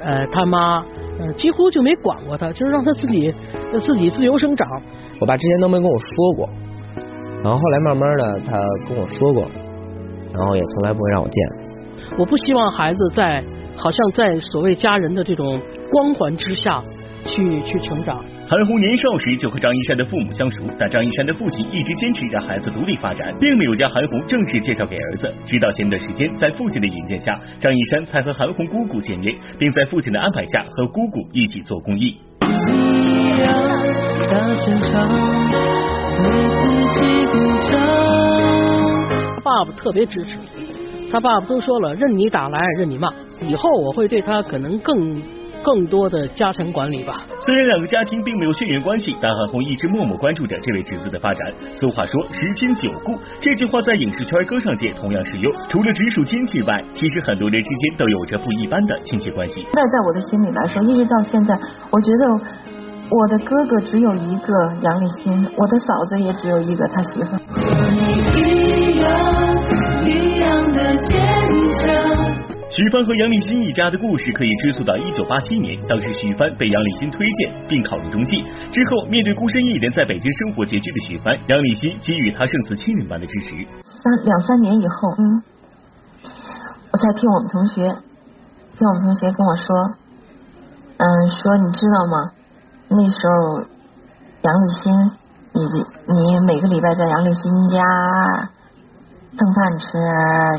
[0.00, 0.82] 呃，他妈。
[1.18, 3.32] 呃，几乎就没管过他，就是让他自己
[3.80, 4.68] 自己自由生长。
[5.20, 6.48] 我爸之前都没跟我说过，
[7.42, 9.44] 然后后来慢慢的他跟我说过，
[10.32, 11.46] 然后也从来不会让我见。
[12.18, 13.42] 我不希望孩子在
[13.76, 16.82] 好像在所谓家人的这种光环之下
[17.26, 18.22] 去去成长。
[18.46, 25.32] 韩红年少时就和张一山的父母相熟，但张一山的父亲一直坚持让孩子独立发展，并没有将韩红正式介绍给儿子。
[25.46, 32.16] 直到前段时间，在父亲的引荐下，张一山才和韩红姑姑见面，并在父亲的安排下和姑姑一起做公益。
[39.42, 40.36] 爸爸特别支持，
[41.10, 43.08] 他爸爸都说了，任你打来，任你骂，
[43.46, 45.33] 以后我会对他可能更。
[45.64, 47.24] 更多的加强管理吧。
[47.40, 51.52] 虽然两个家庭并没有血缘关系，但韩红一直默默关注着这位侄子的发展。
[51.74, 55.50] 俗话说十亲九故，这句话在影视圈、歌唱界同样适用。
[55.68, 59.66] 除了直属亲戚外，其实很多人之间都有着不一般的亲戚关系。
[59.72, 61.58] 那在我的心里来说，一直到现在，
[61.90, 62.28] 我觉得
[63.10, 67.36] 我的哥哥只有一个杨立新，我的嫂子也只有一个他媳妇。
[72.74, 83.54] 许帆和杨立新一家的故事可以追溯到一九八七年，当时许帆被杨立新推荐并考入中戏，之后面对孤身一人在北京生活拮据的许帆，杨立新给予他胜似亲人般的支持。
[83.86, 85.22] 三两三年以后，嗯，
[86.90, 87.86] 我才听我们同学，
[88.76, 89.94] 听我们同学跟我说，
[90.98, 92.34] 嗯，说你知道吗？
[92.88, 93.62] 那时候
[94.42, 94.90] 杨立新，
[95.54, 95.62] 你
[96.10, 97.78] 你每个礼拜在杨立新家。
[99.36, 99.98] 蹭饭吃，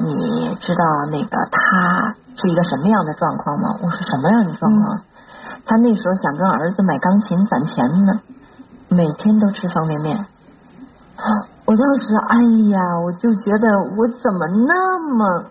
[0.05, 3.69] 你知道那个他是一个什么样的状况吗？
[3.81, 5.01] 我说什么样的状况？
[5.65, 8.13] 他那时候想跟儿子买钢琴攒钱呢，
[8.89, 10.25] 每天都吃方便面。
[11.65, 12.37] 我当时，哎
[12.69, 15.45] 呀，我就觉得我怎么那么，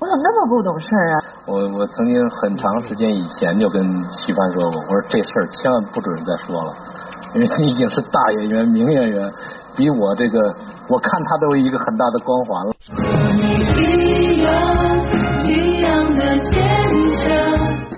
[0.00, 1.20] 我怎么那么不懂事啊？
[1.46, 6.74] 我我曾经很长时间以前就跟齐帆说过，我说这事儿千万不准再说了，
[7.34, 9.32] 因为你已经是大演员、名演员，
[9.76, 10.54] 比我这个。
[10.88, 14.01] 我看他都有一个很大的光环了。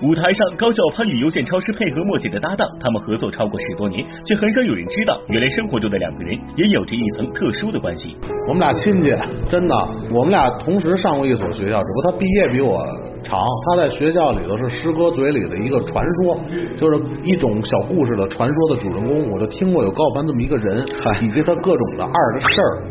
[0.05, 8.15] 舞台上，高晓攀与邮件超市配合默契的搭档，他们合作超过十多年，却很少有人知道，原来生活中的两个人也有着一层特殊的关系。
[8.47, 9.09] 我们俩亲戚，
[9.49, 9.75] 真的，
[10.11, 12.85] 我们俩同时上过一所学校，只不过他毕业比我
[13.23, 13.41] 长。
[13.65, 16.39] 他在学校里头是师哥嘴里的一个传说，
[16.77, 19.31] 就是一种小故事的传说的主人公。
[19.31, 20.85] 我就听过有高晓攀这么一个人，
[21.23, 22.83] 以及他各种的二的事儿。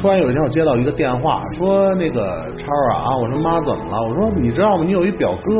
[0.00, 4.00] 突然有一天，我接到一个电话，说那个超啊啊，我说妈怎么了？
[4.08, 4.84] 我说你知道吗？
[4.86, 5.50] 你有一表哥，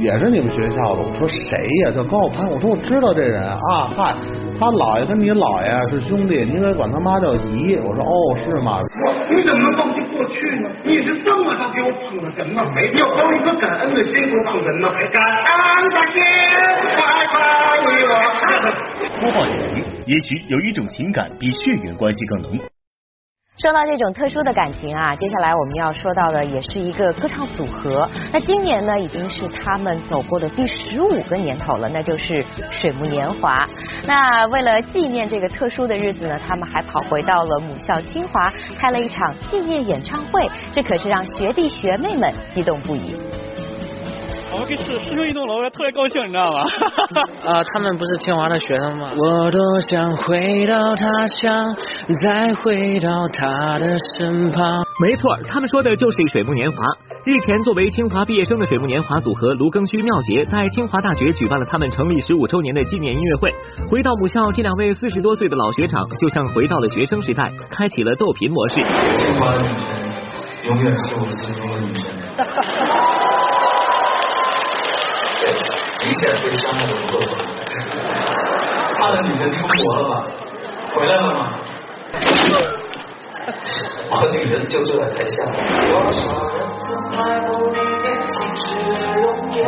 [0.00, 1.02] 也是你们学校的。
[1.02, 1.92] 我说谁呀？
[1.92, 2.48] 叫高晓攀。
[2.48, 4.14] 我说我知道这人啊，嗨，
[4.58, 7.76] 他姥爷跟你姥爷是兄弟，你得管他妈叫姨。
[7.84, 8.80] 我说哦，是吗？
[9.28, 10.70] 你怎么忘记过去呢？
[10.84, 12.64] 你是这么着给我捧的哏吗？
[12.74, 14.88] 没要包一个感恩的心给我捧哏吗？
[14.96, 16.22] 还感恩的心，
[16.96, 17.36] 快快
[17.84, 18.12] 为我。
[19.20, 22.58] 播报点评：也许有一种情感比血缘关系更浓。
[23.60, 28.08] 说到这种特殊的感情啊，接下来我们要说到的也是一个歌唱组合。
[28.32, 33.68] 那今年呢，已经是他们走过的第十五个年头了，那就是水木年华。
[34.06, 43.16] 那为了纪念这个特殊的日子呢，他们还跑回到了母校清华，开了一场纪念演唱会，这可是让学弟学妹们激动不已。
[44.50, 46.64] 好，我们可以师师兄一栋楼，特别高兴，你知道吗？
[47.44, 49.10] 啊，他们不是清华的学生吗？
[49.14, 51.76] 我多想回到他乡，
[52.22, 54.82] 再回到他的身旁。
[55.02, 56.78] 没错，他们说的就是水木年华。
[57.24, 63.52] 日前，作为清华毕业生的水木年华组合卢庚戌、妙杰，在清华大学举办了他们成立十五周年的纪念音乐会。
[63.90, 68.76] 回到母校，这两位四十多岁的老学长，就像回到了学生时代，开启了逗贫模式。
[69.12, 72.10] 清华的女神，永远是我心中的女神。
[75.52, 75.58] 对，
[76.04, 77.14] 明显被伤害的不够。
[78.94, 80.26] 他的女神出国了吗？
[80.94, 81.58] 回来了吗？
[84.10, 85.44] 我女人就坐在台下。
[85.44, 86.20] 多少
[86.52, 86.86] 人曾
[87.16, 89.58] 爱慕你年轻时的容颜，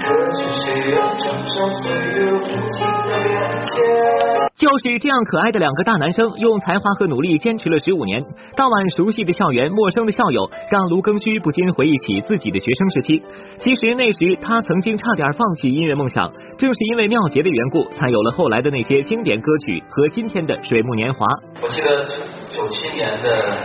[0.00, 4.47] 可知谁愿承受岁月无情的变迁？
[4.68, 8.22] 就是这样可爱的两个大男生，用才华和努力坚持了十五年。
[8.54, 13.22] 当晚熟悉的校园，陌生的校友，让卢庚戌不禁回忆起自己的学生时期。
[13.58, 21.24] 其实那时他曾经差点放弃音乐梦想，正是因为妙洁的缘故，才有了后来的那些经典歌曲和今天的水木年华。
[21.62, 22.04] 我记得
[22.52, 23.56] 九七年的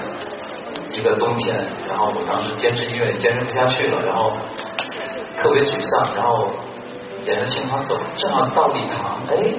[0.98, 4.32] 一个冬天，然后我当时坚持音乐坚持不下去了，然后
[5.38, 6.48] 特别沮丧，然后
[7.28, 9.52] 沿着清华走，正好到礼堂，哎，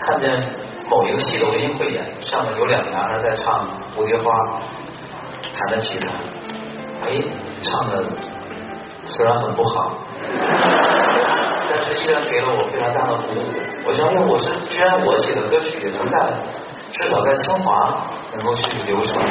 [0.00, 0.42] 看见
[0.90, 4.24] 某一个戏的文艺汇演，上面有两个男孩在唱《蝴蝶花》，
[5.54, 6.06] 弹着吉他，
[7.04, 7.22] 哎，
[7.62, 8.04] 唱的
[9.06, 9.92] 虽然很不好，
[11.68, 13.44] 但是依然给了我非常大的鼓舞。
[13.84, 16.18] 我相信我是，居然我写的歌曲也能在
[16.92, 18.02] 至少在清华
[18.34, 19.24] 能够去流传。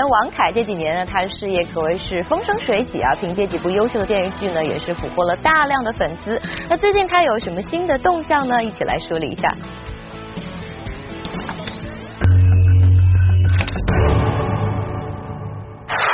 [0.00, 0.50] 员王凯。
[0.50, 6.40] 这几年呢，他的事业可谓是风生水起啊，凭借几部优秀的电视剧呢，也是俘获了大量的粉丝。
[6.70, 8.64] 那最近他有什么新的动向呢？
[8.64, 9.48] 一起来梳理一下。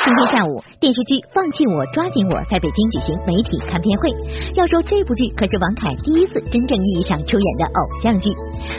[0.05, 4.13] 今天下午，电视剧《放弃我，抓紧我》在北京举行媒体看片会。
[4.53, 8.29] 要说这部剧可是王凯第一次真正意义上出演的偶像剧。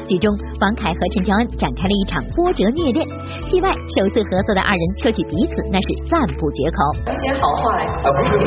[0.05, 0.29] 剧中，
[0.61, 3.01] 王凯和陈乔恩展开了一场波折虐恋。
[3.49, 6.77] 戏外，首次合作的二人说起彼此，那是赞不绝口。
[7.17, 7.89] 些好话来。
[8.05, 8.45] 啊，不是，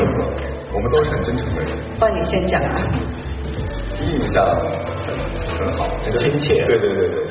[0.71, 1.75] 我们都是很真诚的人。
[1.99, 2.87] 换你先讲啊。
[3.99, 6.63] 印象很很好，很亲切。
[6.63, 7.30] 对对对对。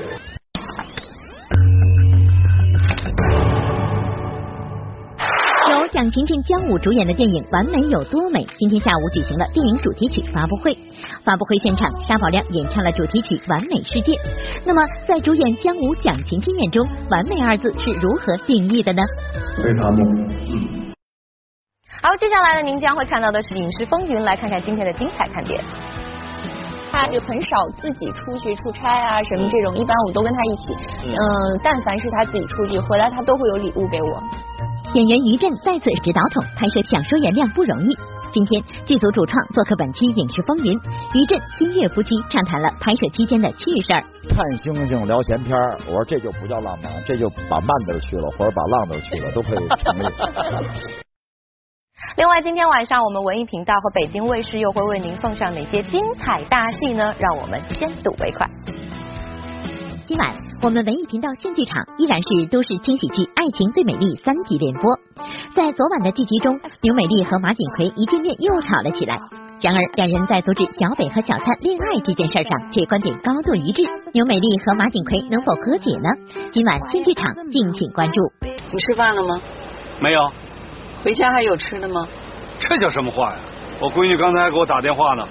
[5.92, 10.70] 蒋勤勤、姜武主演的电影《完美有多美》今天下午举行了电影主题曲发布会。
[11.24, 14.12] 发布会现场，沙宝亮演唱了主题曲《完美世界》。
[14.64, 19.02] 那么，在主演姜武、蒋勤勤眼中，“完美”二字是如何定义的呢？
[19.58, 20.06] 非常梦。
[20.46, 20.94] 嗯。
[22.00, 25.60] 好，接下来呢，您将会看到的是《影视风云》，来看看今天的精彩看点。
[26.92, 30.72] 他就很少自己出去出差啊，什么这种，一般我都跟他一起。
[31.02, 31.18] 嗯，
[31.64, 34.22] 但凡是他自己出去回来，他都会有礼物给我。
[34.92, 37.88] 演员于震再次指导筒拍摄《想说原谅不容易》。
[38.32, 40.76] 今天剧组主创做客本期《影视风云》，
[41.14, 44.02] 于震、新月夫妻畅谈了拍摄期间的趣事儿。
[44.26, 50.02] 看星星聊闲篇儿，我说这就不叫浪漫，这就把慢字去了，或者把浪字去了，都可以成立。
[52.16, 57.14] 另外，今天晚上我们文艺频道和北京卫视又会为您奉上哪些精彩大戏呢？
[57.16, 58.44] 让我们先睹为快。
[60.10, 60.26] 今晚
[60.60, 64.90] 我们文艺频道新剧场依然是都市轻喜剧《爱情最美丽》三集联播。
[65.54, 69.14] 在昨晚的剧集中，牛美丽和马景奎一见面又吵了起来。
[69.62, 73.86] 然而，两人在阻止小北和小灿恋爱这件事上却观点高度一致。
[74.10, 76.10] 牛美丽和马景奎能否和解呢？
[76.50, 78.18] 今晚新剧场敬请关注。
[78.42, 79.38] 你吃饭了吗？
[80.02, 80.18] 没有。
[81.04, 82.02] 回家还有吃的吗？
[82.58, 83.38] 这叫什么话呀！
[83.78, 85.22] 我闺女刚才还给我打电话呢，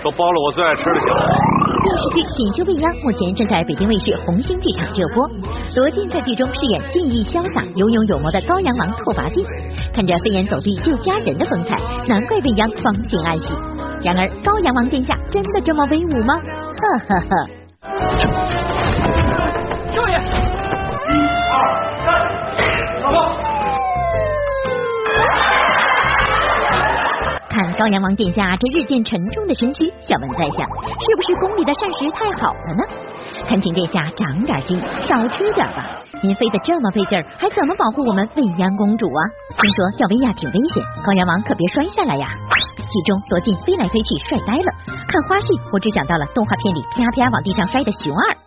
[0.00, 1.75] 说包了我最爱吃的小黄。
[1.86, 5.22] 电视剧《锦绣未央》目前正在北京卫视红星剧场热播，
[5.76, 9.46] 罗晋在剧中饰演俊逸潇洒、有勇有谋的高阳王拓跋浚，
[9.94, 11.78] 看着飞檐走壁救家人的风采，
[12.08, 13.54] 难怪未央芳心暗喜。
[14.02, 16.34] 然而，高阳王殿下真的这么威武吗？
[16.42, 17.30] 呵呵呵。
[19.94, 21.22] 少爷，一
[21.54, 21.85] 二
[27.78, 32.82] 高阳王殿下这日渐沉重的身躯，小文在想，是不是宫里的膳食太好了呢？
[33.46, 36.00] 恳请殿下长点心，少吃点吧。
[36.22, 39.20] 您飞得这么费劲儿，还怎么保护我们未央公主啊？
[39.60, 42.26] 听说吊威亚挺危险，高阳王可别摔下来呀。
[42.88, 44.72] 剧中罗晋飞来飞去，帅呆了。
[45.06, 48.45] 看花絮，我只想到了动画片里啪啪往地上摔的熊二。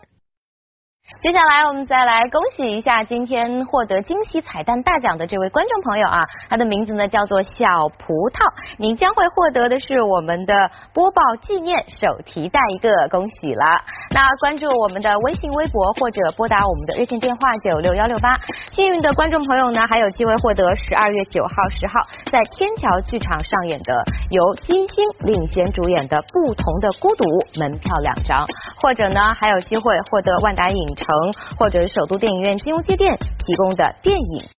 [1.21, 8.39] 接下来我们再来恭喜一下今天获得惊喜彩蛋大奖的这位观众朋友啊，他的名字呢叫做小葡萄，
[8.77, 13.65] 您将会获得的是我们的播报纪念手提袋一个，恭喜了！
[14.11, 18.33] 那关注我们的微信、微博或者拨打我们的热线电话九六幺六八，
[18.71, 21.99] 幸运的观众朋友呢还有机会获得十二月九号、十号
[22.31, 23.93] 在天桥剧场上演的
[24.31, 27.25] 由金星领衔主演的《不同的孤独》
[27.59, 28.47] 门票两张，
[28.81, 34.43] 或者呢还有机会获得万达影城城或者首都电影院金融街店提供的电影。